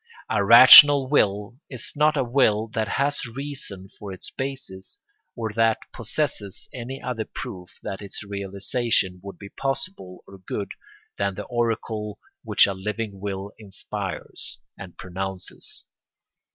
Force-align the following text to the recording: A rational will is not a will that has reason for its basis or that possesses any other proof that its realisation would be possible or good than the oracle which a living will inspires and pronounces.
A 0.31 0.43
rational 0.43 1.07
will 1.07 1.59
is 1.69 1.93
not 1.95 2.17
a 2.17 2.23
will 2.23 2.67
that 2.69 2.87
has 2.87 3.23
reason 3.27 3.87
for 3.99 4.11
its 4.11 4.31
basis 4.31 4.97
or 5.35 5.53
that 5.53 5.77
possesses 5.93 6.67
any 6.73 6.99
other 6.99 7.23
proof 7.23 7.69
that 7.83 8.01
its 8.01 8.23
realisation 8.23 9.19
would 9.23 9.37
be 9.37 9.49
possible 9.49 10.23
or 10.27 10.39
good 10.39 10.71
than 11.19 11.35
the 11.35 11.43
oracle 11.45 12.17
which 12.43 12.65
a 12.65 12.73
living 12.73 13.19
will 13.19 13.51
inspires 13.59 14.57
and 14.75 14.97
pronounces. 14.97 15.85